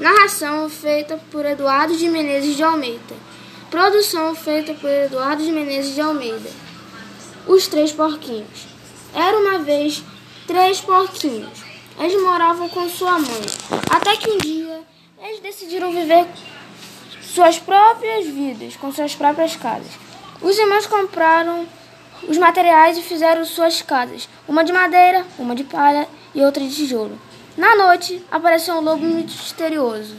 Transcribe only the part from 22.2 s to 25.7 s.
os materiais e fizeram suas casas, uma de madeira, uma de